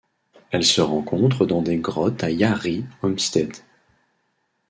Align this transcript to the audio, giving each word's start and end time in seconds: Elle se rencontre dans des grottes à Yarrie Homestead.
Elle 0.49 0.63
se 0.63 0.81
rencontre 0.81 1.45
dans 1.45 1.61
des 1.61 1.77
grottes 1.77 2.23
à 2.23 2.31
Yarrie 2.31 2.85
Homestead. 3.03 3.53